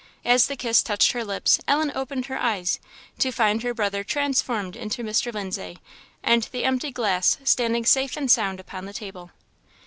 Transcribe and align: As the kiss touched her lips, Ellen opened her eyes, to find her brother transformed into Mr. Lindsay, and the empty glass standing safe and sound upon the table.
As 0.25 0.47
the 0.47 0.55
kiss 0.55 0.81
touched 0.81 1.11
her 1.11 1.23
lips, 1.23 1.59
Ellen 1.67 1.91
opened 1.93 2.25
her 2.25 2.39
eyes, 2.39 2.79
to 3.19 3.31
find 3.31 3.61
her 3.61 3.71
brother 3.71 4.03
transformed 4.03 4.75
into 4.75 5.03
Mr. 5.03 5.31
Lindsay, 5.31 5.77
and 6.23 6.41
the 6.51 6.63
empty 6.63 6.89
glass 6.89 7.37
standing 7.43 7.85
safe 7.85 8.17
and 8.17 8.31
sound 8.31 8.59
upon 8.59 8.87
the 8.87 8.93
table. 8.93 9.29